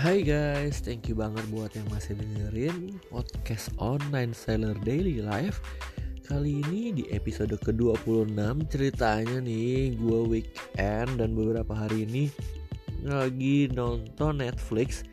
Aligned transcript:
Hai 0.00 0.24
guys, 0.24 0.80
thank 0.80 1.12
you 1.12 1.16
banget 1.20 1.44
buat 1.52 1.76
yang 1.76 1.84
masih 1.92 2.16
dengerin 2.16 2.96
podcast 3.12 3.68
online 3.76 4.32
Seller 4.32 4.72
Daily 4.80 5.20
Life 5.20 5.60
Kali 6.24 6.64
ini 6.64 6.88
di 6.88 7.04
episode 7.12 7.52
ke-26 7.60 8.32
ceritanya 8.72 9.44
nih 9.44 9.92
gue 10.00 10.20
weekend 10.24 11.20
dan 11.20 11.36
beberapa 11.36 11.76
hari 11.76 12.08
ini 12.08 12.32
lagi 13.04 13.68
nonton 13.76 14.40
Netflix. 14.40 15.04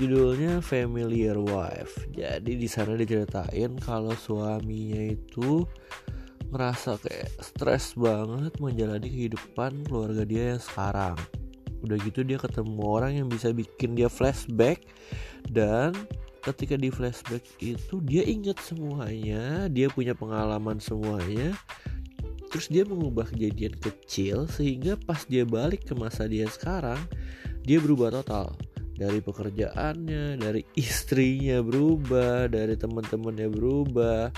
Judulnya 0.00 0.64
Familiar 0.64 1.36
Wife. 1.36 2.08
Jadi 2.16 2.56
di 2.56 2.68
sana 2.72 2.96
diceritain 2.96 3.76
kalau 3.84 4.16
suaminya 4.16 5.12
itu 5.12 5.68
ngerasa 6.48 6.96
kayak 7.04 7.36
stres 7.36 7.92
banget 8.00 8.56
menjalani 8.64 9.12
kehidupan 9.12 9.84
keluarga 9.84 10.24
dia 10.24 10.56
yang 10.56 10.62
sekarang 10.64 11.20
udah 11.82 11.96
gitu 12.02 12.22
dia 12.22 12.38
ketemu 12.38 12.82
orang 12.82 13.12
yang 13.18 13.28
bisa 13.28 13.50
bikin 13.50 13.98
dia 13.98 14.06
flashback. 14.06 14.86
Dan 15.50 15.94
ketika 16.42 16.74
di 16.74 16.90
flashback 16.90 17.42
itu 17.62 18.02
dia 18.02 18.26
ingat 18.26 18.58
semuanya 18.62 19.70
dia 19.70 19.90
punya 19.90 20.14
pengalaman 20.14 20.78
semuanya. 20.78 21.54
Terus 22.52 22.68
dia 22.68 22.84
mengubah 22.84 23.32
kejadian 23.32 23.74
kecil 23.80 24.44
sehingga 24.50 25.00
pas 25.00 25.24
dia 25.24 25.42
balik 25.48 25.88
ke 25.88 25.96
masa 25.96 26.28
dia 26.28 26.44
sekarang 26.46 27.00
dia 27.64 27.78
berubah 27.82 28.12
total. 28.22 28.54
Dari 28.92 29.18
pekerjaannya 29.24 30.36
dari 30.38 30.62
istrinya 30.78 31.64
berubah 31.64 32.46
dari 32.46 32.76
teman-temannya 32.78 33.48
berubah. 33.50 34.30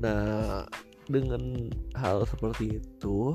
Nah 0.00 0.64
dengan 1.08 1.72
hal 1.96 2.28
seperti 2.28 2.78
itu 2.78 3.32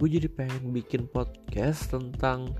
gue 0.00 0.08
jadi 0.08 0.28
pengen 0.32 0.72
bikin 0.72 1.04
podcast 1.10 1.92
tentang 1.92 2.56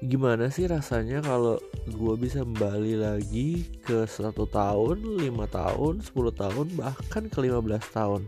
gimana 0.00 0.48
sih 0.48 0.64
rasanya 0.64 1.20
kalau 1.20 1.60
gue 1.84 2.14
bisa 2.16 2.40
kembali 2.40 3.04
lagi 3.04 3.68
ke 3.84 4.08
satu 4.08 4.48
tahun, 4.48 5.20
lima 5.20 5.44
tahun, 5.44 6.00
10 6.00 6.32
tahun, 6.32 6.66
bahkan 6.72 7.28
ke 7.28 7.36
15 7.36 7.84
tahun. 7.92 8.24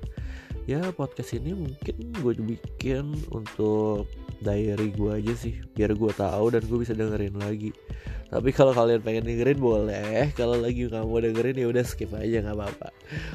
Ya 0.69 0.85
podcast 0.93 1.33
ini 1.33 1.57
mungkin 1.57 2.13
gue 2.13 2.33
bikin 2.45 3.17
untuk 3.33 4.05
diary 4.45 4.93
gue 4.93 5.17
aja 5.17 5.33
sih, 5.33 5.65
biar 5.73 5.97
gue 5.97 6.13
tahu 6.13 6.53
dan 6.53 6.61
gue 6.69 6.77
bisa 6.77 6.93
dengerin 6.93 7.41
lagi. 7.41 7.73
Tapi 8.33 8.49
kalau 8.57 8.73
kalian 8.73 9.05
pengen 9.05 9.29
dengerin 9.29 9.61
boleh. 9.61 10.33
Kalau 10.33 10.57
lagi 10.57 10.89
nggak 10.89 11.05
mau 11.05 11.21
dengerin 11.21 11.61
ya 11.61 11.67
udah 11.69 11.85
skip 11.85 12.17
aja 12.17 12.41
nggak 12.41 12.57
apa-apa. 12.57 12.89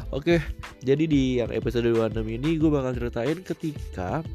Oke, 0.10 0.42
jadi 0.82 1.06
di 1.06 1.38
yang 1.38 1.54
episode 1.54 1.86
26 1.86 2.26
ini 2.26 2.58
gue 2.58 2.70
bakal 2.74 2.98
ceritain 2.98 3.38
ketika 3.46 4.26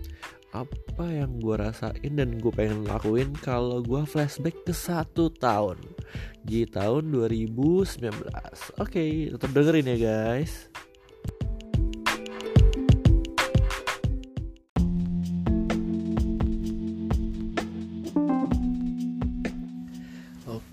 apa 0.55 1.07
yang 1.09 1.41
gue 1.43 1.57
rasain 1.59 2.13
dan 2.15 2.39
gue 2.39 2.53
pengen 2.55 2.87
lakuin 2.87 3.35
kalau 3.43 3.83
gue 3.83 4.05
flashback 4.07 4.55
ke 4.63 4.71
satu 4.71 5.35
tahun 5.35 5.83
di 6.47 6.63
tahun 6.69 7.11
2019. 7.11 8.13
Oke, 8.79 9.35
tetap 9.35 9.51
dengerin 9.51 9.91
ya 9.91 9.99
guys. 9.99 10.71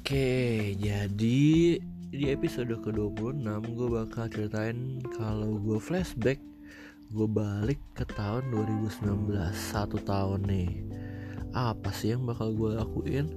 Oke, 0.10 0.74
jadi 0.82 1.78
di 2.10 2.26
episode 2.34 2.82
ke-26 2.82 3.46
gue 3.78 3.88
bakal 3.94 4.26
ceritain 4.26 4.98
kalau 5.14 5.62
gue 5.62 5.78
flashback 5.78 6.42
gue 7.14 7.30
balik 7.30 7.78
ke 7.94 8.10
tahun 8.18 8.50
2019 8.50 9.30
satu 9.54 10.02
tahun 10.02 10.50
nih. 10.50 10.82
Apa 11.54 11.94
sih 11.94 12.18
yang 12.18 12.26
bakal 12.26 12.58
gue 12.58 12.82
lakuin? 12.82 13.30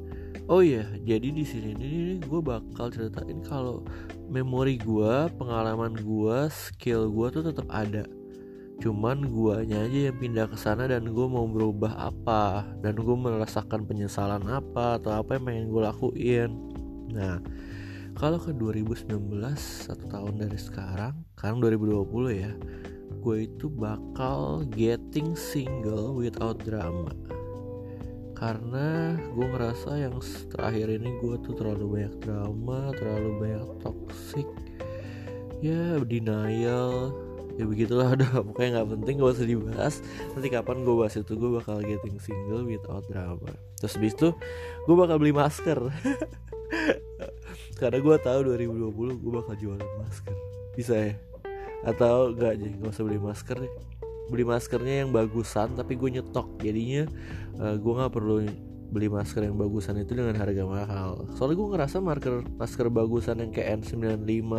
Oh 0.48 0.64
iya 0.64 0.88
jadi 1.04 1.28
di 1.28 1.44
sini 1.44 1.76
nih 1.76 2.24
gue 2.24 2.40
bakal 2.40 2.88
ceritain 2.88 3.44
kalau 3.44 3.84
memori 4.32 4.80
gue 4.80 5.28
pengalaman 5.36 5.92
gue 5.92 6.38
skill 6.48 7.12
gue 7.12 7.28
tuh 7.36 7.52
tetap 7.52 7.68
ada 7.68 8.08
cuman 8.82 9.30
guanya 9.30 9.86
aja 9.86 10.10
yang 10.10 10.18
pindah 10.18 10.50
ke 10.50 10.58
sana 10.58 10.90
dan 10.90 11.06
gue 11.06 11.26
mau 11.30 11.46
berubah 11.46 12.10
apa? 12.10 12.66
Dan 12.82 12.98
gue 12.98 13.14
merasakan 13.14 13.86
penyesalan 13.86 14.42
apa 14.50 14.98
atau 14.98 15.22
apa 15.22 15.38
yang 15.38 15.44
pengen 15.46 15.66
gue 15.70 15.82
lakuin? 15.86 16.50
Nah 17.14 17.38
kalau 18.18 18.42
ke 18.42 18.50
2019 18.50 19.06
satu 19.54 20.04
tahun 20.10 20.34
dari 20.42 20.58
sekarang 20.58 21.14
sekarang 21.38 21.62
2020 21.62 22.42
ya 22.42 22.52
gue 23.22 23.36
itu 23.46 23.70
bakal 23.70 24.66
getting 24.74 25.38
single 25.38 26.18
without 26.18 26.58
drama. 26.66 27.14
Karena 28.34 29.14
gue 29.14 29.46
ngerasa 29.46 29.94
yang 29.94 30.18
terakhir 30.50 30.90
ini 30.90 31.14
gue 31.22 31.38
tuh 31.46 31.54
terlalu 31.54 32.02
banyak 32.02 32.14
drama 32.18 32.90
terlalu 32.98 33.30
banyak 33.38 33.68
toxic. 33.86 34.48
Ya 35.62 36.02
denial 36.02 37.14
ya 37.56 37.64
begitulah 37.68 38.12
udah 38.16 38.30
pokoknya 38.44 38.80
nggak 38.80 38.88
penting 38.98 39.14
gak 39.20 39.32
usah 39.36 39.48
dibahas. 39.48 39.94
Nanti 40.32 40.48
kapan 40.48 40.76
gue 40.84 40.94
bahas 40.96 41.14
itu 41.16 41.32
gue 41.34 41.50
bakal 41.52 41.76
getting 41.84 42.16
single 42.18 42.64
without 42.64 43.04
drama. 43.08 43.52
Terus 43.80 43.92
habis 43.98 44.14
itu 44.16 44.28
gue 44.88 44.96
bakal 44.96 45.16
beli 45.20 45.34
masker. 45.34 45.78
Karena 47.80 47.98
gue 47.98 48.16
tahu 48.22 48.38
2020 48.54 49.22
gue 49.22 49.32
bakal 49.32 49.54
jualan 49.58 49.90
masker. 50.00 50.36
Bisa 50.78 50.94
ya? 50.96 51.14
Atau 51.82 52.32
enggak 52.32 52.62
jadi 52.62 52.74
gak 52.78 52.92
usah 52.94 53.04
beli 53.04 53.20
masker 53.20 53.56
deh. 53.58 53.74
Beli 54.30 54.44
maskernya 54.46 54.94
yang 55.04 55.10
bagusan 55.10 55.74
tapi 55.74 55.98
gue 55.98 56.20
nyetok. 56.20 56.62
Jadinya 56.62 57.04
uh, 57.60 57.74
gue 57.76 57.92
nggak 57.92 58.12
perlu 58.12 58.48
beli 58.92 59.08
masker 59.08 59.48
yang 59.48 59.56
bagusan 59.56 59.96
itu 60.04 60.12
dengan 60.12 60.36
harga 60.36 60.62
mahal. 60.68 61.24
Soalnya 61.34 61.56
gue 61.56 61.68
ngerasa 61.72 61.96
masker 62.04 62.34
masker 62.60 62.86
bagusan 62.92 63.40
yang 63.40 63.50
kayak 63.50 63.80
N95 63.88 64.52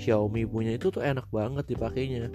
Xiaomi 0.00 0.48
punya 0.48 0.72
itu 0.74 0.88
tuh 0.88 1.04
enak 1.04 1.28
banget 1.28 1.68
dipakainya. 1.68 2.32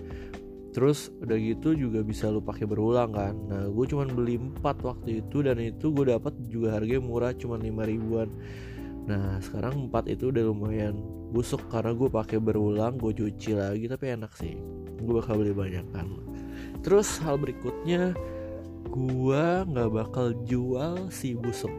Terus 0.71 1.11
udah 1.19 1.35
gitu 1.35 1.75
juga 1.75 1.99
bisa 2.05 2.31
lu 2.31 2.39
pakai 2.39 2.69
berulang 2.69 3.11
kan. 3.11 3.35
Nah 3.49 3.67
gue 3.67 3.85
cuman 3.89 4.13
beli 4.13 4.39
4 4.39 4.61
waktu 4.61 5.25
itu 5.25 5.41
dan 5.43 5.57
itu 5.59 5.91
gue 5.91 6.13
dapat 6.13 6.37
juga 6.47 6.77
harganya 6.77 7.03
murah 7.03 7.33
cuman 7.33 7.59
5 7.59 7.91
ribuan. 7.91 8.29
Nah 9.09 9.41
sekarang 9.41 9.89
4 9.89 10.13
itu 10.13 10.29
udah 10.29 10.43
lumayan 10.45 10.95
busuk 11.33 11.65
karena 11.73 11.91
gue 11.97 12.07
pakai 12.07 12.37
berulang 12.37 13.01
gue 13.01 13.11
cuci 13.17 13.57
lagi 13.57 13.89
tapi 13.89 14.13
enak 14.13 14.31
sih. 14.37 14.55
Gue 15.01 15.19
bakal 15.19 15.41
beli 15.41 15.51
banyak 15.51 15.89
kan. 15.91 16.07
Terus 16.85 17.19
hal 17.19 17.35
berikutnya 17.41 18.15
gua 18.89 19.67
nggak 19.67 19.89
bakal 19.91 20.33
jual 20.47 21.11
si 21.13 21.37
busuk. 21.37 21.71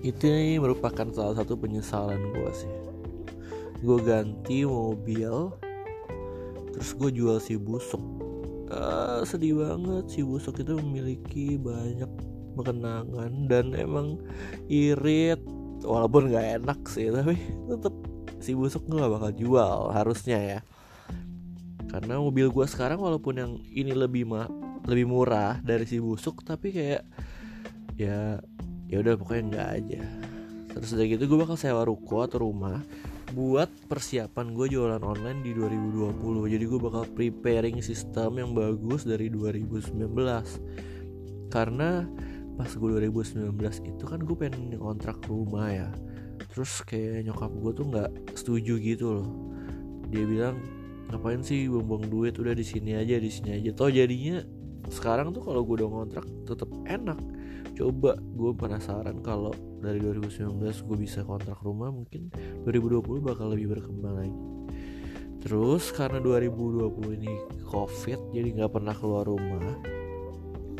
Itu 0.00 0.28
merupakan 0.60 1.08
salah 1.10 1.34
satu 1.36 1.58
penyesalan 1.58 2.20
gua 2.36 2.52
sih. 2.54 2.70
Gue 3.80 3.96
ganti 4.04 4.68
mobil 4.68 5.48
terus 6.76 6.92
gue 6.96 7.10
jual 7.16 7.40
si 7.40 7.56
busuk. 7.56 8.00
Uh, 8.70 9.26
sedih 9.26 9.58
banget 9.58 10.04
si 10.06 10.20
busuk 10.22 10.60
itu 10.60 10.78
memiliki 10.78 11.58
banyak 11.58 12.08
kenangan 12.60 13.48
dan 13.48 13.72
emang 13.72 14.20
irit. 14.68 15.40
Walaupun 15.80 16.28
nggak 16.28 16.60
enak 16.60 16.80
sih 16.92 17.08
tapi 17.08 17.40
tetap 17.72 17.94
si 18.44 18.52
busuk 18.52 18.84
gue 18.84 19.00
gak 19.00 19.16
bakal 19.16 19.32
jual 19.32 19.78
harusnya 19.96 20.38
ya. 20.40 20.60
Karena 21.88 22.20
mobil 22.20 22.52
gue 22.52 22.66
sekarang 22.68 23.00
walaupun 23.00 23.34
yang 23.40 23.52
ini 23.72 23.96
lebih 23.96 24.28
mah 24.28 24.46
lebih 24.88 25.06
murah 25.08 25.60
dari 25.60 25.84
si 25.84 26.00
busuk 26.00 26.44
tapi 26.44 26.72
kayak 26.72 27.02
ya 28.00 28.40
ya 28.88 28.96
udah 29.00 29.14
pokoknya 29.20 29.42
enggak 29.50 29.68
aja. 29.80 30.02
Terus 30.70 30.90
udah 30.94 31.06
gitu 31.06 31.24
gue 31.26 31.38
bakal 31.38 31.56
sewa 31.58 31.82
ruko 31.82 32.22
atau 32.22 32.46
rumah 32.46 32.80
buat 33.30 33.70
persiapan 33.86 34.54
gue 34.58 34.74
jualan 34.74 35.02
online 35.06 35.46
di 35.46 35.54
2020 35.54 36.50
jadi 36.50 36.64
gue 36.66 36.80
bakal 36.82 37.06
preparing 37.14 37.78
sistem 37.78 38.42
yang 38.42 38.50
bagus 38.58 39.06
dari 39.06 39.30
2019 39.30 40.02
karena 41.46 42.10
pas 42.58 42.70
gue 42.70 42.88
2019 43.08 43.54
itu 43.86 44.04
kan 44.04 44.20
gue 44.20 44.36
pengen 44.36 44.76
kontrak 44.76 45.16
rumah 45.26 45.70
ya. 45.72 45.88
Terus 46.50 46.82
kayak 46.84 47.30
nyokap 47.30 47.52
gue 47.56 47.72
tuh 47.72 47.86
nggak 47.88 48.10
setuju 48.36 48.74
gitu 48.82 49.06
loh. 49.16 49.30
Dia 50.10 50.26
bilang 50.26 50.60
ngapain 51.08 51.40
sih 51.40 51.70
buang-buang 51.72 52.10
duit? 52.12 52.34
Udah 52.36 52.52
di 52.52 52.66
sini 52.66 52.98
aja 52.98 53.16
di 53.16 53.30
sini 53.32 53.56
aja. 53.56 53.70
Toh 53.72 53.88
jadinya 53.88 54.44
sekarang 54.90 55.30
tuh 55.30 55.46
kalau 55.46 55.62
gue 55.62 55.80
udah 55.80 55.88
ngontrak 55.88 56.26
tetap 56.44 56.68
enak. 56.90 57.16
Coba 57.78 58.18
gue 58.18 58.52
penasaran 58.52 59.22
kalau 59.22 59.54
dari 59.80 60.02
2019 60.02 60.60
gue 60.60 60.98
bisa 60.98 61.24
kontrak 61.24 61.62
rumah 61.64 61.88
mungkin 61.88 62.28
2020 62.66 63.22
bakal 63.24 63.54
lebih 63.54 63.78
berkembang 63.78 64.14
lagi. 64.20 64.40
Terus 65.40 65.88
karena 65.96 66.20
2020 66.20 67.16
ini 67.16 67.32
covid 67.64 68.20
jadi 68.36 68.48
nggak 68.60 68.72
pernah 68.76 68.92
keluar 68.92 69.24
rumah 69.24 69.80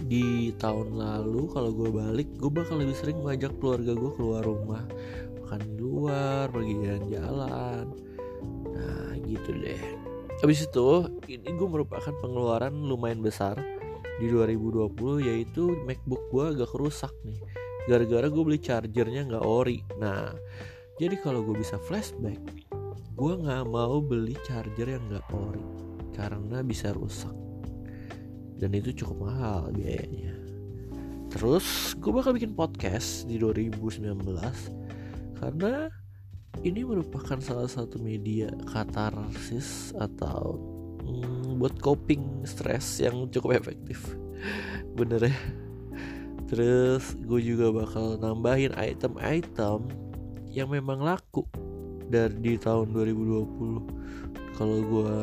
di 0.04 0.50
tahun 0.58 0.98
lalu 0.98 1.48
kalau 1.54 1.70
gue 1.70 1.88
balik 1.94 2.28
gue 2.36 2.50
bakal 2.50 2.82
lebih 2.82 2.98
sering 2.98 3.22
ngajak 3.24 3.56
keluarga 3.62 3.96
gue 3.96 4.12
keluar 4.18 4.42
rumah. 4.44 4.84
Makan 5.40 5.60
di 5.64 5.74
luar 5.80 6.52
pergi 6.52 6.74
jalan-jalan. 6.84 7.84
Nah 8.74 9.10
gitu 9.24 9.50
deh. 9.56 9.82
Habis 10.44 10.68
itu 10.68 10.88
ini 11.30 11.48
gue 11.48 11.68
merupakan 11.68 12.12
pengeluaran 12.20 12.76
lumayan 12.76 13.24
besar 13.24 13.56
di 14.20 14.28
2020 14.28 15.25
yaitu 15.25 15.72
MacBook 15.88 16.28
gue 16.28 16.44
agak 16.52 16.70
rusak 16.76 17.12
nih. 17.25 17.40
Gara-gara 17.88 18.28
gue 18.28 18.43
beli 18.44 18.61
chargernya 18.61 19.26
nggak 19.26 19.44
ori. 19.44 19.81
Nah 19.96 20.31
jadi 21.00 21.17
kalau 21.25 21.40
gue 21.40 21.56
bisa 21.56 21.81
flashback 21.88 22.38
gue 23.17 23.32
nggak 23.37 23.64
mau 23.69 24.00
beli 24.00 24.37
charger 24.44 24.96
yang 24.96 25.05
nggak 25.08 25.26
ori 25.32 25.64
karena 26.12 26.61
bisa 26.61 26.93
rusak. 26.93 27.32
Dan 28.61 28.76
itu 28.76 28.93
cukup 28.93 29.32
mahal 29.32 29.72
biayanya. 29.72 30.37
Terus 31.32 31.96
gue 31.96 32.12
bakal 32.12 32.37
bikin 32.37 32.52
podcast 32.52 33.25
di 33.25 33.40
2019 33.40 33.96
karena 35.40 35.88
ini 36.61 36.84
merupakan 36.84 37.38
salah 37.40 37.70
satu 37.70 37.96
media 38.02 38.52
katarsis 38.69 39.96
atau 39.96 40.58
hmm, 41.05 41.61
buat 41.61 41.76
coping 41.81 42.44
stres 42.49 43.00
yang 43.00 43.29
cukup 43.29 43.61
efektif. 43.61 44.17
Bener 44.99 45.25
ya. 45.26 45.37
Terus 46.50 47.14
gue 47.14 47.41
juga 47.43 47.70
bakal 47.70 48.19
nambahin 48.19 48.75
item-item 48.75 49.87
yang 50.50 50.67
memang 50.67 50.99
laku 50.99 51.47
dari 52.11 52.35
di 52.43 52.58
tahun 52.58 52.91
2020 52.91 54.58
kalau 54.58 54.79
gue 54.82 55.14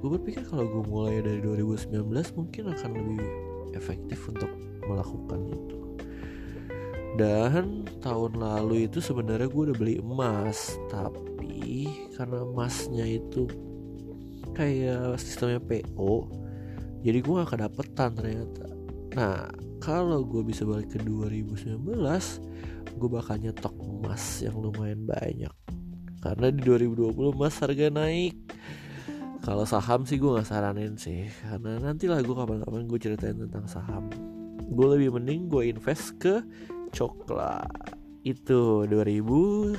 gue 0.00 0.08
berpikir 0.20 0.44
kalau 0.48 0.64
gue 0.64 0.84
mulai 0.88 1.20
dari 1.20 1.40
2019 1.44 2.00
mungkin 2.36 2.72
akan 2.72 2.90
lebih 2.96 3.28
efektif 3.76 4.24
untuk 4.28 4.48
melakukan 4.88 5.40
itu. 5.52 5.76
Dan 7.14 7.86
tahun 8.02 8.40
lalu 8.40 8.90
itu 8.90 8.98
sebenarnya 8.98 9.46
gue 9.46 9.62
udah 9.70 9.76
beli 9.76 10.00
emas 10.00 10.80
tapi 10.88 11.86
karena 12.16 12.42
emasnya 12.42 13.06
itu 13.06 13.46
kayak 14.54 15.18
sistemnya 15.18 15.58
PO 15.58 16.44
jadi 17.04 17.20
gue 17.20 17.32
gak 17.44 17.52
kedapetan 17.52 18.16
ternyata. 18.16 18.64
Nah 19.12 19.52
kalau 19.84 20.24
gue 20.24 20.40
bisa 20.40 20.64
balik 20.64 20.96
ke 20.96 20.98
2019 21.04 21.76
gue 22.96 23.08
bakal 23.12 23.36
nyetok 23.36 23.76
emas 23.76 24.40
yang 24.40 24.56
lumayan 24.56 25.04
banyak. 25.04 25.52
Karena 26.24 26.48
di 26.48 26.64
2020 26.64 27.36
emas 27.36 27.60
harga 27.60 27.92
naik. 27.92 28.34
Kalau 29.44 29.68
saham 29.68 30.08
sih 30.08 30.16
gue 30.16 30.32
gak 30.32 30.48
saranin 30.48 30.96
sih. 30.96 31.28
Karena 31.44 31.76
nantilah 31.76 32.24
gue 32.24 32.32
kapan-kapan 32.32 32.88
gue 32.88 32.98
ceritain 32.98 33.36
tentang 33.36 33.68
saham. 33.68 34.08
Gue 34.64 34.96
lebih 34.96 35.20
mending 35.20 35.52
gue 35.52 35.68
invest 35.68 36.16
ke 36.16 36.40
coklat 36.96 38.03
itu 38.24 38.88
2019 38.88 39.76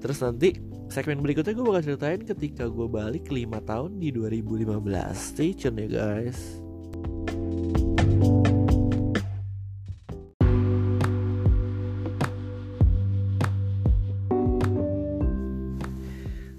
terus 0.00 0.18
nanti 0.24 0.56
segmen 0.88 1.20
berikutnya 1.20 1.52
gue 1.52 1.62
bakal 1.62 1.84
ceritain 1.84 2.24
ketika 2.24 2.64
gue 2.66 2.88
balik 2.88 3.28
5 3.28 3.46
tahun 3.68 4.00
di 4.00 4.08
2015 4.10 4.80
stay 5.14 5.52
tune 5.54 5.86
ya 5.86 5.88
guys. 6.00 6.58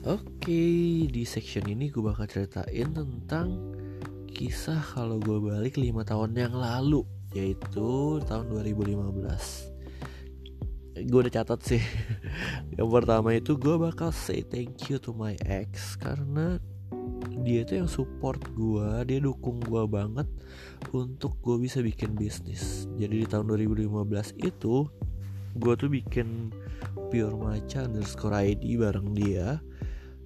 Oke, 0.01 1.07
di 1.11 1.23
section 1.27 1.69
ini 1.69 1.91
gue 1.91 2.01
bakal 2.01 2.25
ceritain 2.25 2.89
tentang 2.93 3.73
kisah 4.31 4.81
kalau 4.81 5.19
gue 5.19 5.37
balik 5.37 5.77
5 5.77 6.01
tahun 6.01 6.31
yang 6.33 6.55
lalu 6.55 7.05
yaitu 7.31 8.19
tahun 8.27 8.45
2015 8.51 9.70
gue 11.05 11.19
udah 11.27 11.33
catat 11.33 11.59
sih. 11.63 11.83
Yang 12.77 12.89
pertama 12.89 13.29
itu 13.33 13.57
gue 13.57 13.75
bakal 13.77 14.13
say 14.13 14.45
thank 14.45 14.89
you 14.89 14.97
to 15.01 15.11
my 15.13 15.35
ex 15.45 15.97
karena 15.97 16.61
dia 17.41 17.65
itu 17.65 17.79
yang 17.79 17.89
support 17.89 18.37
gue 18.53 19.07
dia 19.07 19.17
dukung 19.23 19.63
gue 19.63 19.83
banget 19.89 20.27
untuk 20.93 21.39
gue 21.41 21.57
bisa 21.57 21.81
bikin 21.81 22.13
bisnis. 22.13 22.85
Jadi 22.99 23.25
di 23.25 23.27
tahun 23.27 23.49
2015 23.49 24.37
itu 24.43 24.85
gue 25.57 25.73
tuh 25.75 25.89
bikin 25.89 26.51
pure 27.09 27.35
maca 27.35 27.87
underscore 27.87 28.35
ID 28.35 28.77
bareng 28.77 29.15
dia. 29.15 29.57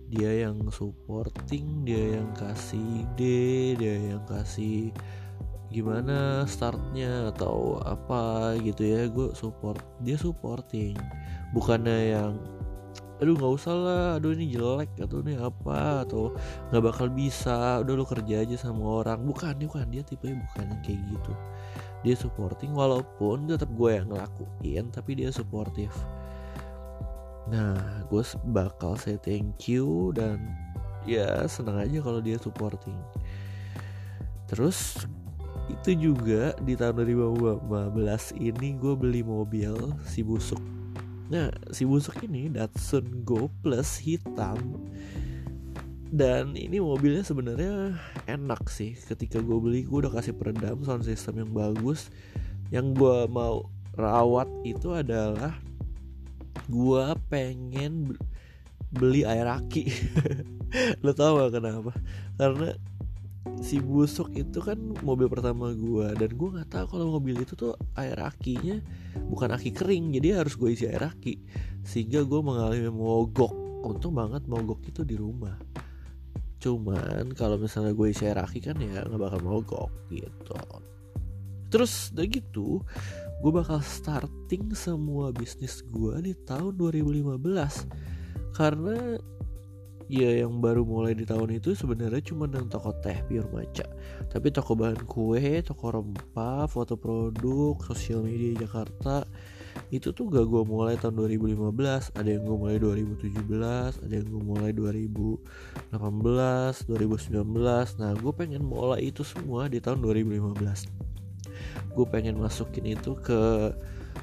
Dia 0.06 0.45
yang 0.50 0.69
supporting 0.69 1.81
dia 1.81 2.22
yang 2.22 2.30
kasih 2.38 3.06
ide 3.06 3.74
dia 3.74 3.95
yang 4.13 4.24
kasih 4.30 4.94
gimana 5.73 6.45
startnya 6.45 7.33
atau 7.33 7.81
apa 7.81 8.53
gitu 8.62 8.85
ya 8.85 9.01
gue 9.09 9.33
support 9.33 9.81
dia 10.01 10.15
supporting. 10.15 10.95
Bukannya 11.51 12.00
yang 12.15 12.33
aduh 13.15 13.31
nggak 13.31 13.53
usah 13.56 13.75
lah 13.75 14.06
aduh 14.19 14.35
ini 14.35 14.51
jelek 14.51 14.91
atau 15.00 15.23
ini 15.23 15.39
apa 15.39 16.03
atau 16.03 16.35
nggak 16.67 16.83
bakal 16.83 17.07
bisa 17.07 17.79
udah 17.79 17.94
lu 17.95 18.06
kerja 18.06 18.44
aja 18.44 18.56
sama 18.59 19.03
orang. 19.03 19.23
Bukan 19.23 19.56
bukan 19.65 19.88
dia 19.89 20.03
tipenya 20.03 20.44
bukan 20.51 20.65
yang 20.69 20.81
kayak 20.83 21.01
gitu. 21.12 21.33
Dia 22.06 22.15
supporting 22.15 22.75
walaupun 22.75 23.50
tetap 23.50 23.71
gue 23.73 23.91
yang 23.97 24.12
ngelakuin 24.12 24.85
tapi 24.94 25.12
dia 25.17 25.33
supportive. 25.33 25.95
Nah 27.50 28.06
gue 28.09 28.21
bakal 28.53 28.97
say 28.97 29.17
thank 29.21 29.65
you 29.65 30.13
dan 30.13 30.41
ya 31.06 31.45
senang 31.50 31.81
aja 31.81 32.01
kalau 32.01 32.19
dia 32.21 32.38
supporting. 32.38 32.97
Terus 34.45 35.07
itu 35.65 36.12
juga 36.12 36.53
di 36.62 36.77
tahun 36.77 37.01
2015 37.01 37.65
ini 38.38 38.67
gue 38.77 38.94
beli 38.94 39.21
mobil 39.25 39.73
si 40.06 40.21
busuk. 40.21 40.62
Nah 41.33 41.50
si 41.73 41.89
busuk 41.89 42.21
ini 42.21 42.53
Datsun 42.53 43.25
Go 43.25 43.50
Plus 43.62 43.97
hitam. 44.01 44.77
Dan 46.15 46.53
ini 46.53 46.77
mobilnya 46.77 47.25
sebenarnya 47.25 47.97
enak 48.29 48.69
sih. 48.69 48.94
Ketika 48.94 49.41
gue 49.41 49.57
beli 49.57 49.83
gue 49.83 50.06
udah 50.06 50.13
kasih 50.13 50.38
peredam 50.38 50.85
sound 50.85 51.03
system 51.03 51.41
yang 51.41 51.51
bagus. 51.51 52.13
Yang 52.69 53.01
gue 53.01 53.17
mau 53.29 53.65
rawat 53.97 54.47
itu 54.63 54.94
adalah 54.94 55.57
gue 56.69 57.06
pengen 57.27 58.13
beli 58.94 59.25
air 59.25 59.50
aki. 59.50 59.89
Lo 61.03 61.12
tau 61.17 61.41
gak 61.41 61.57
kenapa? 61.57 61.91
Karena 62.38 62.69
si 63.62 63.77
busuk 63.77 64.33
itu 64.33 64.57
kan 64.62 64.77
mobil 65.06 65.30
pertama 65.30 65.74
gue 65.74 66.07
dan 66.18 66.30
gue 66.33 66.50
nggak 66.50 66.69
tahu 66.69 66.86
kalau 66.97 67.18
mobil 67.18 67.38
itu 67.38 67.53
tuh 67.53 67.77
air 67.94 68.18
akinya 68.18 68.81
bukan 69.30 69.53
aki 69.53 69.69
kering 69.69 70.18
jadi 70.18 70.42
harus 70.42 70.57
gue 70.57 70.74
isi 70.74 70.86
air 70.89 71.06
aki. 71.06 71.38
Sehingga 71.86 72.25
gue 72.25 72.39
mengalami 72.42 72.89
mogok. 72.89 73.53
Untung 73.86 74.18
banget 74.18 74.50
mogok 74.50 74.81
itu 74.89 75.06
di 75.06 75.13
rumah. 75.13 75.53
Cuman 76.57 77.30
kalau 77.38 77.62
misalnya 77.62 77.94
gue 77.94 78.07
isi 78.09 78.25
air 78.25 78.42
aki 78.42 78.59
kan 78.65 78.77
ya 78.81 79.06
nggak 79.06 79.21
bakal 79.21 79.39
mogok 79.45 79.91
gitu. 80.09 80.57
Terus 81.69 82.13
udah 82.13 82.25
gitu 82.25 82.81
gue 83.46 83.51
bakal 83.51 83.77
starting 83.84 84.74
semua 84.74 85.29
bisnis 85.29 85.84
gue 85.86 86.15
di 86.24 86.34
tahun 86.48 86.74
2015 86.81 87.38
karena 88.55 89.19
ya 90.05 90.45
yang 90.45 90.62
baru 90.62 90.85
mulai 90.85 91.17
di 91.17 91.25
tahun 91.25 91.57
itu 91.57 91.74
sebenarnya 91.74 92.21
cuma 92.21 92.45
yang 92.45 92.69
toko 92.69 92.93
teh 93.01 93.17
pure 93.25 93.50
maca 93.50 93.85
tapi 94.29 94.53
toko 94.53 94.77
bahan 94.77 95.01
kue 95.05 95.62
toko 95.65 95.97
rempah 95.97 96.69
foto 96.69 96.93
produk 96.93 97.74
sosial 97.81 98.21
media 98.21 98.53
di 98.53 98.57
Jakarta 98.62 99.25
itu 99.91 100.15
tuh 100.15 100.31
gak 100.31 100.47
gue 100.47 100.63
mulai 100.63 100.95
tahun 100.95 101.19
2015 101.19 102.15
ada 102.15 102.29
yang 102.29 102.43
gue 102.47 102.57
mulai 102.57 102.77
2017 102.79 104.07
ada 104.07 104.13
yang 104.13 104.27
gue 104.29 104.43
mulai 104.45 104.71
2018 104.71 105.91
2019 105.91 108.00
nah 108.00 108.12
gue 108.15 108.33
pengen 108.38 108.63
mulai 108.63 109.12
itu 109.12 109.27
semua 109.27 109.67
di 109.67 109.83
tahun 109.83 110.00
2015 110.00 111.91
gue 111.91 112.05
pengen 112.07 112.39
masukin 112.39 112.88
itu 112.88 113.19
ke 113.19 113.74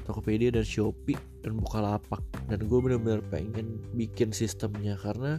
Tokopedia 0.03 0.49
dan 0.49 0.65
Shopee 0.65 1.15
dan 1.45 1.61
Bukalapak. 1.61 2.19
Dan 2.49 2.65
gue 2.65 2.79
bener-bener 2.81 3.21
pengen 3.29 3.77
bikin 3.93 4.33
sistemnya 4.33 4.97
karena 4.99 5.37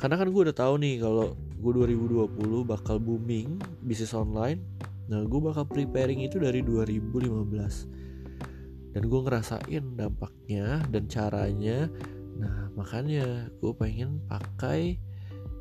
karena 0.00 0.16
kan 0.16 0.32
gue 0.32 0.40
udah 0.48 0.56
tahu 0.56 0.80
nih 0.80 1.04
kalau 1.04 1.36
gue 1.36 1.72
2020 1.84 2.64
bakal 2.64 2.96
booming 2.96 3.60
bisnis 3.84 4.16
online 4.16 4.64
nah 5.12 5.20
gue 5.20 5.40
bakal 5.42 5.68
preparing 5.68 6.24
itu 6.24 6.40
dari 6.40 6.64
2015 6.64 8.00
dan 8.90 9.06
gue 9.06 9.20
ngerasain 9.22 9.84
dampaknya 9.94 10.82
dan 10.90 11.06
caranya. 11.06 11.86
Nah 12.38 12.70
makanya 12.74 13.50
gue 13.62 13.72
pengen 13.74 14.20
pakai 14.26 14.98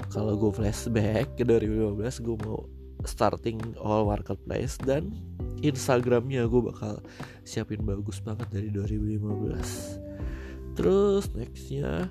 kalau 0.10 0.38
gue 0.40 0.52
flashback 0.56 1.38
ke 1.38 1.44
2015 1.46 2.26
gue 2.26 2.38
mau 2.42 2.66
starting 3.06 3.60
all 3.80 4.08
marketplace 4.08 4.78
dan 4.82 5.12
Instagramnya 5.60 6.48
gue 6.48 6.62
bakal 6.64 7.04
siapin 7.44 7.84
bagus 7.84 8.24
banget 8.24 8.48
dari 8.48 8.72
2015 8.72 10.80
terus 10.80 11.28
nextnya 11.36 12.08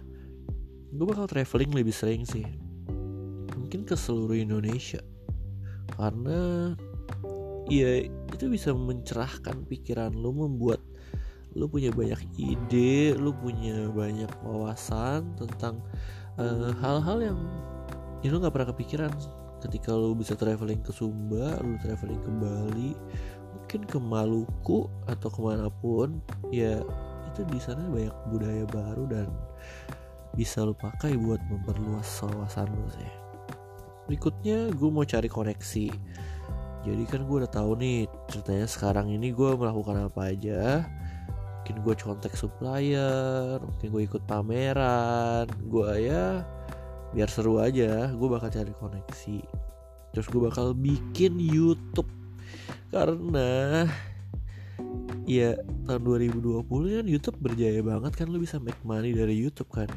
gue 0.88 1.04
bakal 1.04 1.28
traveling 1.28 1.72
lebih 1.72 1.92
sering 1.92 2.24
sih. 2.24 2.44
Mungkin 3.54 3.84
ke 3.84 3.94
seluruh 3.94 4.36
Indonesia. 4.36 5.00
Karena 5.92 6.72
ya 7.68 8.08
itu 8.08 8.44
bisa 8.48 8.72
mencerahkan 8.72 9.68
pikiran 9.68 10.16
lo 10.16 10.32
membuat 10.32 10.80
lo 11.52 11.68
punya 11.68 11.92
banyak 11.92 12.20
ide 12.40 13.12
lo 13.16 13.32
punya 13.36 13.88
banyak 13.92 14.30
wawasan 14.40 15.36
tentang 15.36 15.80
eh, 16.40 16.72
hal-hal 16.80 17.18
uh, 17.20 17.24
yang 17.32 17.38
ya 18.24 18.32
lo 18.32 18.40
nggak 18.40 18.54
pernah 18.54 18.70
kepikiran. 18.72 19.12
Ketika 19.58 19.90
lo 19.90 20.14
bisa 20.14 20.38
traveling 20.38 20.80
ke 20.80 20.94
Sumba 20.94 21.58
lo 21.60 21.76
traveling 21.82 22.20
ke 22.22 22.30
Bali 22.30 22.92
mungkin 23.68 23.84
ke 23.84 23.98
Maluku 24.00 24.88
atau 25.04 25.28
ke 25.28 25.40
mana 25.44 25.68
pun 25.68 26.24
ya 26.48 26.80
itu 27.28 27.44
di 27.52 27.60
sana 27.60 27.84
banyak 27.90 28.16
budaya 28.32 28.64
baru 28.64 29.04
dan 29.10 29.28
bisa 30.38 30.62
lo 30.62 30.70
pakai 30.70 31.18
buat 31.18 31.42
memperluas 31.50 32.06
wawasan 32.22 32.70
lo 32.70 32.86
sih. 32.94 33.12
Berikutnya 34.06 34.70
gue 34.70 34.86
mau 34.86 35.02
cari 35.02 35.26
koneksi. 35.26 35.86
Jadi 36.86 37.04
kan 37.10 37.26
gue 37.26 37.42
udah 37.42 37.50
tahu 37.50 37.74
nih 37.74 38.06
ceritanya 38.30 38.70
sekarang 38.70 39.10
ini 39.10 39.34
gue 39.34 39.50
melakukan 39.58 40.06
apa 40.06 40.30
aja. 40.30 40.86
Mungkin 41.66 41.82
gue 41.82 41.94
contact 41.98 42.38
supplier 42.38 43.58
mungkin 43.58 43.90
gue 43.90 44.02
ikut 44.06 44.22
pameran. 44.30 45.50
Gue 45.66 46.06
ya 46.06 46.46
biar 47.10 47.26
seru 47.26 47.58
aja 47.58 48.14
gue 48.14 48.28
bakal 48.30 48.54
cari 48.54 48.70
koneksi. 48.70 49.42
Terus 50.14 50.26
gue 50.30 50.40
bakal 50.40 50.70
bikin 50.70 51.34
YouTube. 51.34 52.08
Karena 52.94 53.84
ya 55.28 55.52
tahun 55.84 56.08
2020 56.08 56.64
kan 56.72 57.04
YouTube 57.04 57.38
berjaya 57.44 57.84
banget 57.84 58.16
kan 58.16 58.32
lu 58.32 58.40
bisa 58.40 58.56
make 58.56 58.80
money 58.80 59.12
dari 59.12 59.36
YouTube 59.36 59.68
kan. 59.68 59.92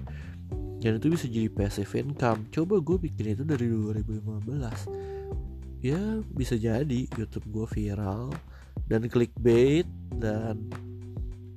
Dan 0.84 1.00
itu 1.00 1.08
bisa 1.14 1.32
jadi 1.32 1.48
passive 1.48 1.94
income. 1.96 2.52
Coba 2.52 2.84
gue 2.84 3.00
bikin 3.00 3.40
itu 3.40 3.48
dari 3.48 3.72
2015 3.72 4.92
ya 5.82 6.22
bisa 6.30 6.62
jadi 6.62 7.10
YouTube 7.18 7.50
gue 7.50 7.66
viral 7.66 8.30
dan 8.86 9.02
clickbait 9.10 9.90
dan 10.20 10.68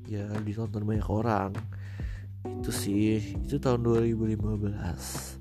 ya 0.07 0.31
ditonton 0.47 0.87
banyak 0.87 1.11
orang. 1.11 1.51
Itu 2.63 2.71
sih 2.71 3.43
itu 3.43 3.59
tahun 3.59 3.83
2015 3.83 5.35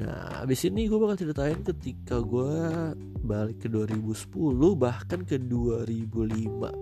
Nah, 0.00 0.40
abis 0.40 0.64
ini 0.64 0.88
gue 0.88 0.96
bakal 0.96 1.20
ceritain 1.20 1.60
ketika 1.60 2.24
gue 2.24 2.56
balik 3.20 3.60
ke 3.60 3.68
2010 3.68 4.32
bahkan 4.72 5.20
ke 5.28 5.36
2005. 5.36 6.72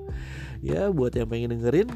Ya, 0.58 0.90
buat 0.90 1.14
yang 1.14 1.30
pengen 1.30 1.54
dengerin 1.54 1.88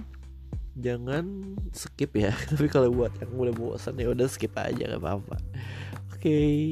jangan 0.79 1.59
skip 1.75 2.15
ya. 2.15 2.31
Tapi 2.51 2.71
kalau 2.71 2.95
buat 2.95 3.13
yang 3.19 3.35
mulai 3.35 3.55
bosan 3.55 3.99
ya 3.99 4.15
udah 4.15 4.31
skip 4.31 4.55
aja 4.55 4.87
gak 4.87 5.03
apa-apa. 5.03 5.37
Oke. 6.15 6.23
Okay. 6.23 6.63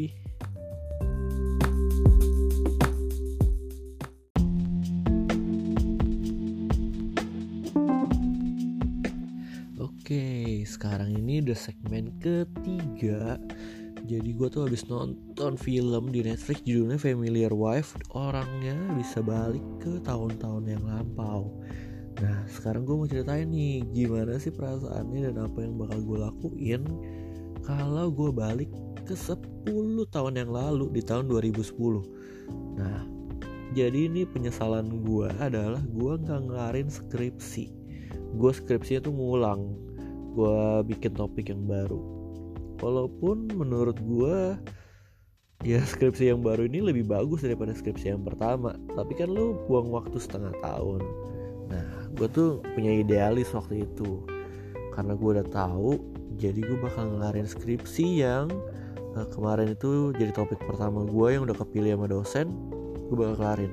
Oke, 10.10 10.18
okay, 10.18 10.66
sekarang 10.66 11.14
ini 11.14 11.38
udah 11.38 11.54
segmen 11.54 12.10
ketiga 12.18 13.38
jadi 14.08 14.30
gue 14.32 14.48
tuh 14.48 14.64
habis 14.64 14.88
nonton 14.88 15.60
film 15.60 16.08
di 16.08 16.24
Netflix 16.24 16.64
judulnya 16.64 16.96
Familiar 16.96 17.52
Wife. 17.52 18.00
Orangnya 18.16 18.76
bisa 18.96 19.20
balik 19.20 19.62
ke 19.82 20.00
tahun-tahun 20.00 20.64
yang 20.64 20.82
lampau. 20.88 21.52
Nah 22.20 22.44
sekarang 22.48 22.88
gue 22.88 22.96
mau 22.96 23.08
ceritain 23.08 23.48
nih 23.48 23.84
gimana 23.92 24.40
sih 24.40 24.52
perasaannya 24.52 25.30
dan 25.30 25.36
apa 25.44 25.58
yang 25.60 25.76
bakal 25.76 25.98
gue 26.00 26.18
lakuin 26.20 26.82
kalau 27.64 28.08
gue 28.08 28.30
balik 28.32 28.70
ke 29.04 29.12
10 29.12 29.36
tahun 30.08 30.34
yang 30.36 30.50
lalu 30.52 30.88
di 30.92 31.02
tahun 31.02 31.28
2010 31.28 32.78
nah 32.78 33.04
jadi 33.70 34.10
ini 34.10 34.26
penyesalan 34.26 35.06
gue 35.06 35.30
adalah 35.38 35.78
gue 35.86 36.12
nggak 36.18 36.40
ngelarin 36.50 36.90
skripsi. 36.90 37.70
Gue 38.34 38.50
skripsinya 38.50 39.06
tuh 39.06 39.14
ngulang. 39.14 39.78
Gue 40.34 40.82
bikin 40.90 41.14
topik 41.14 41.54
yang 41.54 41.70
baru 41.70 42.19
walaupun 42.80 43.48
menurut 43.54 43.96
gue 44.00 44.56
ya 45.64 45.80
skripsi 45.84 46.32
yang 46.32 46.40
baru 46.40 46.64
ini 46.64 46.80
lebih 46.80 47.04
bagus 47.08 47.44
daripada 47.44 47.76
skripsi 47.76 48.12
yang 48.16 48.24
pertama. 48.24 48.76
Tapi 48.96 49.12
kan 49.16 49.28
lu 49.32 49.56
buang 49.68 49.92
waktu 49.92 50.16
setengah 50.16 50.52
tahun. 50.64 51.00
Nah 51.68 51.86
gue 52.16 52.28
tuh 52.32 52.64
punya 52.74 53.00
idealis 53.00 53.52
waktu 53.52 53.84
itu. 53.84 54.24
Karena 54.96 55.14
gue 55.14 55.30
udah 55.40 55.48
tahu 55.48 56.00
jadi 56.40 56.60
gue 56.60 56.78
bakal 56.80 57.08
ngelarin 57.12 57.46
skripsi 57.46 58.24
yang 58.24 58.48
uh, 59.14 59.28
kemarin 59.28 59.76
itu 59.76 60.12
jadi 60.16 60.32
topik 60.32 60.58
pertama 60.64 61.04
gue 61.04 61.28
yang 61.36 61.44
udah 61.44 61.56
kepilih 61.56 62.00
sama 62.00 62.06
dosen 62.08 62.48
gue 63.12 63.16
bakal 63.18 63.36
kelarin 63.36 63.72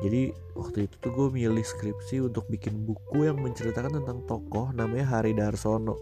jadi 0.00 0.32
waktu 0.56 0.88
itu 0.88 0.94
tuh 1.04 1.12
gue 1.12 1.28
milih 1.36 1.60
skripsi 1.60 2.24
untuk 2.24 2.48
bikin 2.48 2.88
buku 2.88 3.28
yang 3.28 3.36
menceritakan 3.36 4.00
tentang 4.00 4.24
tokoh 4.24 4.72
namanya 4.72 5.20
Hari 5.20 5.36
Darsono. 5.36 6.00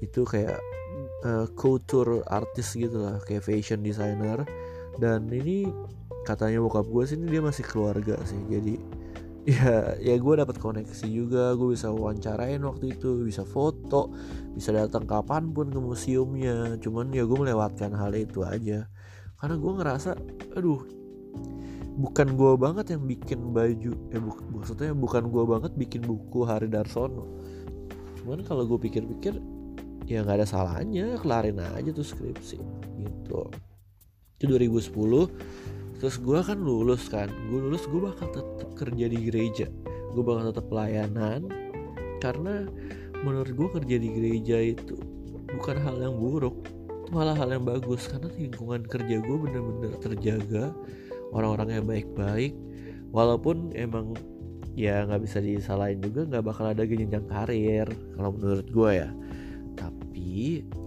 Itu 0.00 0.24
kayak 0.24 0.56
uh, 1.24 1.46
couture 1.56 2.20
artist 2.28 2.76
gitu 2.76 3.00
lah 3.00 3.22
kayak 3.24 3.46
fashion 3.46 3.80
designer. 3.80 4.44
Dan 4.96 5.28
ini 5.28 5.68
katanya 6.26 6.58
bokap 6.58 6.90
gue 6.90 7.04
sih 7.06 7.14
ini 7.14 7.30
dia 7.30 7.38
masih 7.38 7.62
keluarga 7.62 8.18
sih 8.26 8.42
jadi 8.50 8.74
ya 9.46 9.94
ya 10.02 10.14
gue 10.18 10.34
dapat 10.34 10.58
koneksi 10.58 11.06
juga 11.06 11.54
gue 11.54 11.78
bisa 11.78 11.86
wawancarain 11.94 12.58
waktu 12.66 12.98
itu 12.98 13.22
bisa 13.22 13.46
foto 13.46 14.10
bisa 14.58 14.74
datang 14.74 15.06
kapan 15.06 15.54
pun 15.54 15.70
ke 15.70 15.78
museumnya. 15.78 16.74
Cuman 16.82 17.14
ya 17.14 17.22
gue 17.22 17.38
melewatkan 17.38 17.94
hal 17.94 18.10
itu 18.18 18.42
aja. 18.42 18.90
Karena 19.38 19.54
gue 19.54 19.72
ngerasa 19.78 20.10
aduh 20.58 20.82
bukan 21.96 22.34
gue 22.34 22.52
banget 22.58 22.92
yang 22.98 23.06
bikin 23.06 23.54
baju 23.54 23.92
eh 24.12 24.20
bu 24.20 24.34
maksudnya 24.50 24.92
bukan 24.92 25.30
gue 25.30 25.44
banget 25.46 25.72
bikin 25.78 26.02
buku 26.02 26.42
Hari 26.42 26.66
Darsono. 26.66 27.30
Cuman 28.18 28.42
kalau 28.42 28.66
gue 28.66 28.82
pikir-pikir 28.82 29.38
ya 30.06 30.22
nggak 30.22 30.42
ada 30.42 30.46
salahnya 30.48 31.18
kelarin 31.18 31.58
aja 31.58 31.90
tuh 31.90 32.06
skripsi 32.06 32.58
gitu. 33.02 33.50
Itu 34.38 34.44
2010 34.46 35.98
terus 36.00 36.20
gue 36.20 36.38
kan 36.44 36.60
lulus 36.60 37.08
kan 37.08 37.26
gue 37.28 37.60
lulus 37.60 37.88
gue 37.88 38.00
bakal 38.00 38.30
tetap 38.30 38.70
kerja 38.78 39.06
di 39.10 39.18
gereja. 39.26 39.66
Gue 40.14 40.22
bakal 40.22 40.54
tetap 40.54 40.66
pelayanan 40.70 41.50
karena 42.22 42.64
menurut 43.20 43.52
gue 43.52 43.68
kerja 43.82 43.96
di 43.98 44.08
gereja 44.14 44.56
itu 44.62 44.96
bukan 45.52 45.76
hal 45.82 45.96
yang 45.98 46.14
buruk 46.16 46.54
malah 47.14 47.38
hal 47.38 47.54
yang 47.54 47.62
bagus 47.62 48.10
karena 48.10 48.28
lingkungan 48.34 48.82
kerja 48.82 49.22
gue 49.22 49.36
bener-bener 49.38 49.94
terjaga 50.02 50.74
orang-orang 51.30 51.78
yang 51.78 51.86
baik-baik 51.86 52.52
walaupun 53.14 53.70
emang 53.78 54.14
ya 54.74 55.06
nggak 55.06 55.22
bisa 55.22 55.38
disalahin 55.38 56.02
juga 56.02 56.26
nggak 56.26 56.44
bakal 56.44 56.66
ada 56.66 56.82
jenjang 56.82 57.24
karir 57.30 57.86
kalau 58.18 58.30
menurut 58.34 58.66
gue 58.68 58.90
ya 59.06 59.10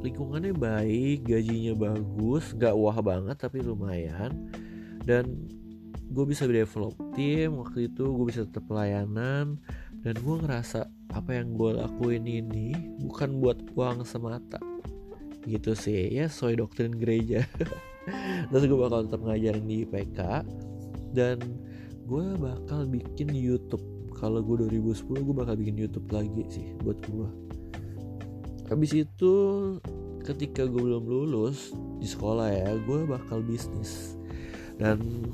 lingkungannya 0.03 0.51
baik 0.55 1.27
gajinya 1.27 1.73
bagus 1.75 2.51
gak 2.55 2.75
wah 2.75 2.97
banget 2.99 3.39
tapi 3.39 3.63
lumayan. 3.63 4.31
Dan 5.03 5.47
gue 6.09 6.25
bisa 6.25 6.49
develop 6.49 6.97
tim 7.13 7.61
waktu 7.61 7.87
itu 7.87 8.03
gue 8.03 8.25
bisa 8.27 8.43
tetap 8.45 8.67
pelayanan. 8.67 9.57
Dan 9.99 10.15
gue 10.19 10.35
ngerasa 10.43 10.87
apa 11.11 11.31
yang 11.35 11.55
gue 11.55 11.75
lakuin 11.79 12.23
ini 12.23 12.75
bukan 13.03 13.39
buat 13.39 13.59
uang 13.75 14.03
semata. 14.03 14.59
Gitu 15.47 15.73
sih 15.73 16.13
ya 16.13 16.27
sesuai 16.27 16.59
doktrin 16.59 16.93
gereja. 16.95 17.47
Terus 18.49 18.63
gue 18.67 18.79
bakal 18.79 19.07
tetap 19.07 19.21
ngajarin 19.23 19.65
di 19.65 19.85
IPK 19.85 20.19
dan 21.13 21.37
gue 22.05 22.25
bakal 22.37 22.85
bikin 22.89 23.31
YouTube. 23.33 23.83
Kalau 24.19 24.43
gue 24.43 24.67
2010 24.67 25.07
gue 25.23 25.35
bakal 25.35 25.55
bikin 25.55 25.79
YouTube 25.79 26.11
lagi 26.11 26.43
sih 26.51 26.75
buat 26.83 26.99
gue 27.07 27.48
habis 28.69 28.93
itu 28.93 29.33
ketika 30.23 30.63
gue 30.69 30.79
belum 30.79 31.09
lulus 31.09 31.73
di 31.97 32.07
sekolah 32.07 32.47
ya 32.53 32.69
gue 32.77 33.09
bakal 33.09 33.41
bisnis. 33.41 34.15
Dan 34.79 35.27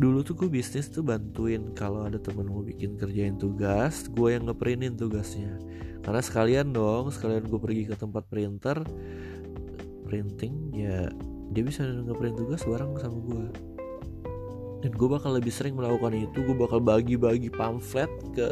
dulu 0.00 0.24
tuh 0.24 0.32
gue 0.38 0.48
bisnis 0.48 0.88
tuh 0.88 1.04
bantuin 1.04 1.74
kalau 1.76 2.08
ada 2.08 2.16
temen 2.16 2.48
mau 2.48 2.64
bikin 2.64 2.96
kerjain 2.96 3.36
tugas 3.36 4.08
gue 4.08 4.38
yang 4.38 4.48
ngeprintin 4.48 4.96
tugasnya. 4.96 5.58
Karena 6.00 6.24
sekalian 6.24 6.72
dong 6.72 7.12
sekalian 7.12 7.44
gue 7.44 7.60
pergi 7.60 7.84
ke 7.90 7.94
tempat 7.98 8.24
printer 8.30 8.80
printing 10.10 10.74
ya 10.74 11.06
dia 11.54 11.62
bisa 11.62 11.86
ngeprint 11.86 12.34
tugas 12.34 12.66
bareng 12.66 12.98
sama 12.98 13.18
gue 13.30 13.46
dan 14.80 14.90
gue 14.96 15.08
bakal 15.12 15.38
lebih 15.38 15.54
sering 15.54 15.78
melakukan 15.78 16.18
itu 16.18 16.42
gue 16.42 16.56
bakal 16.58 16.82
bagi-bagi 16.82 17.52
pamflet 17.52 18.10
ke 18.34 18.48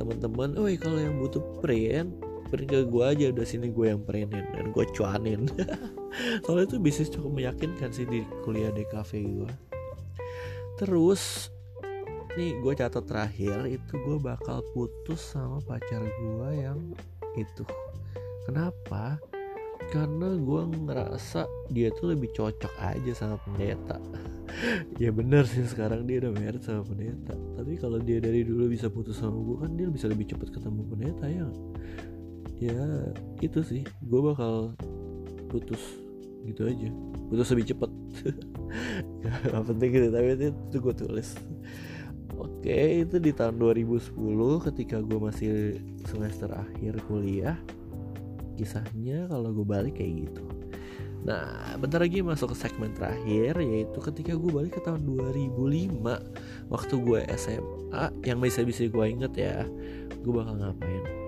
teman-teman 0.00 0.56
oh 0.56 0.64
kalau 0.80 0.96
yang 0.96 1.20
butuh 1.20 1.44
print 1.60 2.08
print 2.54 2.70
ke 2.70 2.86
gue 2.86 3.02
aja 3.02 3.34
udah 3.34 3.42
sini 3.42 3.74
gue 3.74 3.90
yang 3.90 4.06
printin 4.06 4.46
dan 4.54 4.70
gue 4.70 4.84
cuanin. 4.94 5.50
Soalnya 6.46 6.70
itu 6.70 6.78
bisnis 6.78 7.10
cukup 7.10 7.34
meyakinkan 7.34 7.90
sih 7.90 8.06
di 8.06 8.22
kuliah 8.46 8.70
di 8.70 8.86
cafe 8.86 9.18
gue 9.26 9.74
terus 10.74 11.54
nih 12.34 12.58
gue 12.58 12.74
catat 12.74 13.06
terakhir 13.06 13.62
itu 13.70 13.94
gue 13.94 14.18
bakal 14.18 14.58
putus 14.74 15.22
sama 15.22 15.62
pacar 15.62 16.02
gue 16.02 16.48
yang 16.58 16.78
itu. 17.38 17.62
Kenapa? 18.50 19.22
Karena 19.94 20.34
gue 20.34 20.62
ngerasa 20.66 21.46
dia 21.70 21.94
tuh 21.94 22.14
lebih 22.14 22.34
cocok 22.34 22.74
aja 22.82 23.12
sama 23.14 23.38
pendeta. 23.42 23.98
Ya 25.02 25.10
bener 25.10 25.50
sih 25.50 25.66
sekarang 25.66 26.06
dia 26.06 26.22
udah 26.22 26.30
married 26.30 26.62
sama 26.62 26.86
pendeta. 26.86 27.34
Tapi 27.58 27.74
kalau 27.74 27.98
dia 27.98 28.22
dari 28.22 28.46
dulu 28.46 28.70
bisa 28.70 28.86
putus 28.86 29.18
sama 29.18 29.34
gue 29.34 29.56
kan 29.66 29.70
dia 29.74 29.90
bisa 29.90 30.06
lebih 30.06 30.30
cepat 30.30 30.54
ketemu 30.54 30.80
pendeta 30.86 31.26
ya 31.26 31.42
ya 32.60 33.10
itu 33.40 33.60
sih. 33.64 33.82
Gue 34.04 34.20
bakal 34.20 34.74
putus 35.50 35.80
gitu 36.44 36.68
aja. 36.68 36.88
Putus 37.30 37.48
lebih 37.54 37.74
cepet. 37.74 37.90
Gak 39.24 39.64
penting 39.70 39.90
gitu 39.94 40.08
tapi 40.10 40.28
itu, 40.36 40.46
itu 40.50 40.76
gue 40.82 40.94
tulis. 40.94 41.28
Oke 42.34 43.06
itu 43.06 43.16
di 43.22 43.30
tahun 43.30 43.62
2010 43.62 44.10
ketika 44.72 44.98
gue 44.98 45.18
masih 45.18 45.52
semester 46.06 46.50
akhir 46.50 46.98
kuliah. 47.06 47.56
Kisahnya 48.54 49.26
kalau 49.30 49.50
gue 49.50 49.66
balik 49.66 49.98
kayak 49.98 50.30
gitu. 50.30 50.44
Nah, 51.24 51.72
bentar 51.80 52.04
lagi 52.04 52.20
masuk 52.20 52.52
ke 52.52 52.68
segmen 52.68 52.92
terakhir 52.92 53.56
yaitu 53.56 53.96
ketika 53.96 54.36
gue 54.36 54.50
balik 54.52 54.76
ke 54.76 54.80
tahun 54.84 55.08
2005 55.08 56.04
waktu 56.68 56.94
gue 57.00 57.20
SMA 57.40 58.04
yang 58.28 58.38
bisa-bisa 58.44 58.84
gue 58.84 59.04
inget 59.08 59.32
ya, 59.32 59.64
gue 60.20 60.32
bakal 60.36 60.60
ngapain? 60.60 61.23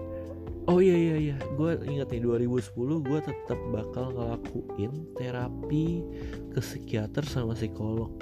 Oh 0.66 0.82
iya 0.82 0.98
iya 0.98 1.16
iya, 1.30 1.36
gue 1.54 1.78
inget 1.86 2.10
nih 2.10 2.26
2010 2.26 2.74
gue 3.06 3.18
tetap 3.22 3.54
bakal 3.70 4.10
ngelakuin 4.18 5.14
terapi 5.14 6.02
ke 6.50 6.58
psikiater 6.58 7.22
sama 7.22 7.54
psikolog. 7.54 8.18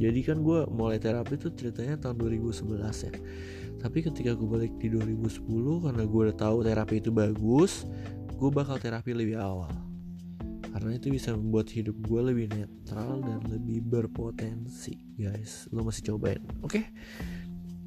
Jadi 0.00 0.20
kan 0.24 0.40
gue 0.40 0.64
mulai 0.72 0.96
terapi 0.96 1.36
tuh 1.36 1.52
ceritanya 1.52 2.00
tahun 2.00 2.24
2011 2.24 2.80
ya. 2.80 3.14
Tapi 3.84 3.98
ketika 4.00 4.32
gue 4.32 4.48
balik 4.48 4.72
di 4.80 4.88
2010 4.88 5.44
karena 5.84 6.02
gue 6.08 6.20
udah 6.24 6.36
tahu 6.40 6.64
terapi 6.64 7.04
itu 7.04 7.12
bagus, 7.12 7.84
gue 8.32 8.48
bakal 8.48 8.80
terapi 8.80 9.12
lebih 9.12 9.36
awal 9.36 9.68
karena 10.74 10.98
itu 10.98 11.06
bisa 11.06 11.30
membuat 11.38 11.70
hidup 11.70 11.94
gue 12.02 12.20
lebih 12.34 12.50
netral 12.50 13.22
dan 13.22 13.38
lebih 13.46 13.78
berpotensi 13.86 14.98
guys 15.14 15.70
lo 15.70 15.86
masih 15.86 16.10
cobain 16.10 16.42
oke 16.66 16.74
okay? 16.74 16.90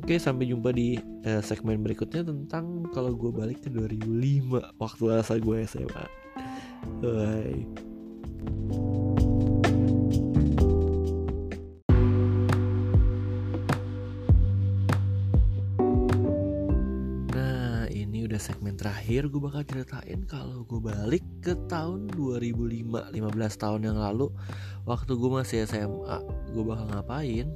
Oke 0.04 0.16
sampai 0.18 0.50
jumpa 0.50 0.70
di 0.74 0.98
uh, 1.28 1.42
segmen 1.42 1.82
berikutnya 1.82 2.26
tentang 2.26 2.86
kalau 2.94 3.14
gue 3.14 3.32
balik 3.34 3.66
ke 3.66 3.70
2005 3.70 4.78
waktu 4.78 5.02
masa 5.06 5.36
gue 5.38 5.58
SMA 5.66 6.06
bye. 7.04 7.88
Udah 18.38 18.54
segmen 18.54 18.78
terakhir 18.78 19.34
gue 19.34 19.42
bakal 19.42 19.66
ceritain 19.66 20.22
kalau 20.30 20.62
gue 20.62 20.78
balik 20.78 21.26
ke 21.42 21.58
tahun 21.66 22.06
2005 22.14 23.10
15 23.10 23.18
tahun 23.58 23.82
yang 23.82 23.98
lalu 23.98 24.30
waktu 24.86 25.10
gue 25.18 25.32
masih 25.42 25.66
SMA 25.66 26.22
gue 26.54 26.62
bakal 26.62 26.86
ngapain 26.86 27.50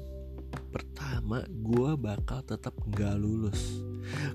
pertama 0.71 1.43
gue 1.47 1.91
bakal 1.99 2.41
tetap 2.47 2.73
nggak 2.87 3.15
lulus. 3.19 3.83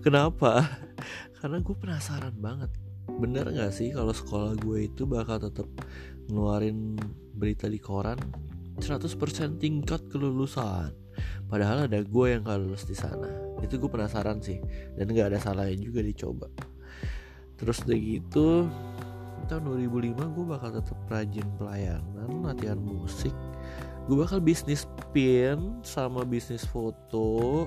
Kenapa? 0.05 0.63
Karena 1.41 1.59
gue 1.65 1.77
penasaran 1.77 2.37
banget. 2.37 2.71
Bener 3.17 3.49
nggak 3.49 3.73
sih 3.73 3.91
kalau 3.97 4.13
sekolah 4.13 4.53
gue 4.61 4.87
itu 4.87 5.09
bakal 5.09 5.41
tetap 5.41 5.67
ngeluarin 6.29 7.01
berita 7.33 7.67
di 7.67 7.81
koran 7.81 8.21
100% 8.77 9.57
tingkat 9.57 10.05
kelulusan? 10.13 10.93
Padahal 11.49 11.89
ada 11.89 12.03
gue 12.05 12.27
yang 12.29 12.45
gak 12.45 12.61
lulus 12.61 12.85
di 12.85 12.93
sana. 12.93 13.31
Itu 13.65 13.81
gue 13.81 13.89
penasaran 13.89 14.43
sih. 14.45 14.61
Dan 14.99 15.09
nggak 15.09 15.33
ada 15.33 15.39
salahnya 15.41 15.79
juga 15.81 16.05
dicoba. 16.05 16.51
Terus 17.57 17.81
udah 17.89 17.97
gitu 17.97 18.69
tahun 19.47 19.63
2005 19.87 20.35
gue 20.35 20.45
bakal 20.45 20.71
tetap 20.75 20.99
rajin 21.07 21.47
pelayanan 21.55 22.29
latihan 22.43 22.81
musik 22.83 23.33
gue 24.07 24.17
bakal 24.17 24.39
bisnis 24.39 24.87
pin 25.11 25.83
sama 25.83 26.23
bisnis 26.23 26.63
foto. 26.67 27.67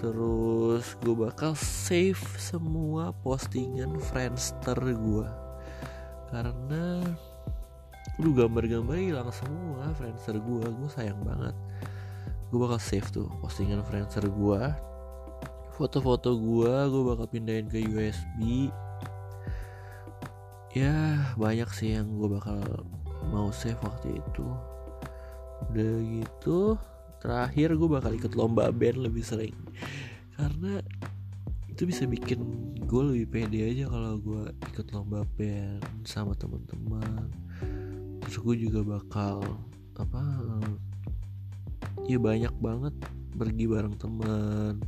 Terus 0.00 0.96
gue 1.04 1.14
bakal 1.14 1.52
save 1.54 2.20
semua 2.40 3.12
postingan 3.20 4.00
friendster 4.00 4.76
gue 4.80 5.28
karena 6.30 7.02
lu 8.22 8.32
gambar-gambar 8.32 8.96
hilang 8.96 9.30
semua 9.34 9.92
friendster 9.96 10.40
gue 10.40 10.66
gue 10.66 10.90
sayang 10.90 11.20
banget. 11.22 11.54
Gue 12.50 12.58
bakal 12.58 12.82
save 12.82 13.06
tuh 13.14 13.30
postingan 13.38 13.86
Friendster 13.86 14.26
gue 14.26 14.62
foto-foto 15.80 16.36
gue 16.36 16.74
gue 16.92 17.02
bakal 17.08 17.26
pindahin 17.30 17.70
ke 17.70 17.80
USB 17.80 18.68
ya 20.76 20.92
banyak 21.40 21.70
sih 21.72 21.96
yang 21.96 22.10
gue 22.20 22.28
bakal 22.28 22.60
mau 23.32 23.48
save 23.48 23.80
waktu 23.80 24.20
itu 24.20 24.44
udah 25.68 25.92
gitu 26.00 26.80
terakhir 27.20 27.76
gue 27.76 27.88
bakal 27.88 28.16
ikut 28.16 28.32
lomba 28.32 28.72
band 28.72 29.04
lebih 29.04 29.20
sering. 29.20 29.52
Karena 30.34 30.80
itu 31.68 31.84
bisa 31.84 32.08
bikin 32.08 32.40
gue 32.88 33.02
lebih 33.12 33.26
pede 33.28 33.60
aja 33.60 33.92
kalau 33.92 34.16
gue 34.18 34.42
ikut 34.72 34.86
lomba 34.96 35.28
band 35.36 35.84
sama 36.08 36.32
teman-teman. 36.32 37.28
Terus 38.24 38.36
gue 38.40 38.56
juga 38.68 38.80
bakal 38.96 39.44
apa 40.00 40.24
ya 42.08 42.16
banyak 42.16 42.56
banget 42.56 42.96
pergi 43.36 43.64
bareng 43.68 43.96
teman 44.00 44.80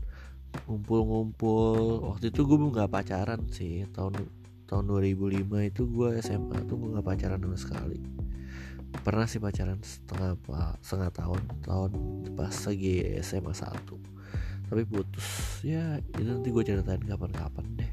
ngumpul-ngumpul. 0.64 2.00
Waktu 2.16 2.32
itu 2.32 2.48
gue 2.48 2.56
nggak 2.56 2.88
pacaran 2.88 3.44
sih 3.52 3.84
tahun 3.92 4.24
tahun 4.72 4.88
2005 4.88 5.68
itu 5.68 5.82
gue 5.84 6.08
SMA 6.24 6.64
tuh 6.64 6.80
gue 6.80 6.88
nggak 6.96 7.04
pacaran 7.04 7.44
sama 7.44 7.58
sekali 7.60 8.00
pernah 9.00 9.24
sih 9.24 9.40
pacaran 9.40 9.80
setengah 9.80 10.36
setengah 10.84 11.10
tahun 11.16 11.40
tahun 11.64 11.90
pas 12.36 12.52
lagi 12.68 13.16
SMA 13.24 13.52
1 13.56 14.12
tapi 14.72 14.88
putus 14.88 15.60
ya 15.60 16.00
itu 16.00 16.24
nanti 16.24 16.48
gue 16.48 16.64
ceritain 16.64 17.04
kapan-kapan 17.04 17.64
deh. 17.76 17.92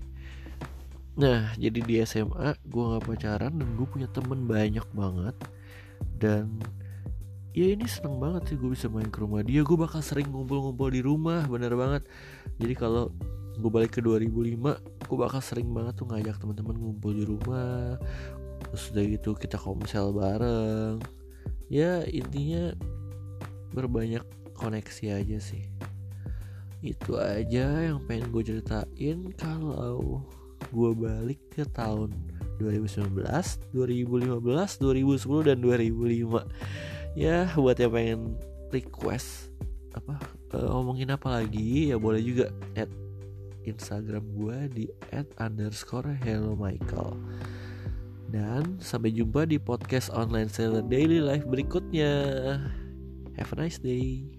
Nah 1.20 1.52
jadi 1.60 1.84
di 1.84 2.00
SMA 2.08 2.56
gue 2.56 2.84
nggak 2.88 3.04
pacaran 3.04 3.52
dan 3.52 3.70
gue 3.76 3.84
punya 3.84 4.08
temen 4.08 4.48
banyak 4.48 4.88
banget. 4.96 5.36
Dan 6.16 6.64
ya 7.52 7.76
ini 7.76 7.84
seneng 7.84 8.24
banget 8.24 8.48
sih 8.48 8.56
gue 8.56 8.72
bisa 8.72 8.88
main 8.88 9.12
ke 9.12 9.20
rumah 9.20 9.44
dia. 9.44 9.60
Gue 9.68 9.76
bakal 9.76 10.00
sering 10.00 10.32
ngumpul-ngumpul 10.32 10.88
di 10.88 11.04
rumah 11.04 11.44
bener 11.52 11.76
banget. 11.76 12.08
Jadi 12.64 12.74
kalau 12.80 13.12
gue 13.60 13.68
balik 13.68 14.00
ke 14.00 14.00
2005 14.00 14.56
gue 15.04 15.18
bakal 15.20 15.44
sering 15.44 15.68
banget 15.76 16.00
tuh 16.00 16.08
ngajak 16.08 16.40
teman-teman 16.40 16.80
ngumpul 16.80 17.12
di 17.12 17.28
rumah 17.28 18.00
terus 18.68 18.92
udah 18.92 19.04
gitu 19.06 19.32
kita 19.36 19.56
komsel 19.56 20.12
bareng. 20.12 21.00
Ya 21.72 22.04
intinya 22.10 22.74
berbanyak 23.72 24.26
koneksi 24.58 25.24
aja 25.24 25.38
sih. 25.40 25.64
Itu 26.84 27.20
aja 27.20 27.92
yang 27.92 28.04
pengen 28.08 28.32
gue 28.32 28.44
ceritain 28.44 29.20
kalau 29.36 30.24
gue 30.72 30.92
balik 30.96 31.40
ke 31.56 31.64
tahun 31.72 32.12
2019, 32.60 33.16
2015, 33.72 33.72
2010 33.72 35.48
dan 35.48 35.58
2005 35.64 36.44
ya 37.18 37.50
buat 37.58 37.78
yang 37.80 37.94
pengen 37.94 38.22
request 38.70 39.50
apa 39.98 40.22
uh, 40.54 40.68
ngomongin 40.78 41.10
apa 41.10 41.42
lagi 41.42 41.90
ya 41.90 41.98
boleh 41.98 42.22
juga 42.22 42.54
add 42.78 42.92
Instagram 43.66 44.24
gue 44.38 44.58
di 44.72 44.86
at 45.10 45.26
underscore 45.42 46.14
hello 46.22 46.54
Michael 46.54 47.18
dan 48.30 48.78
sampai 48.78 49.10
jumpa 49.14 49.50
di 49.50 49.58
podcast 49.58 50.14
online 50.14 50.50
seller 50.50 50.86
daily 50.86 51.18
life 51.20 51.46
berikutnya. 51.50 52.14
Have 53.36 53.52
a 53.54 53.66
nice 53.66 53.82
day 53.82 54.39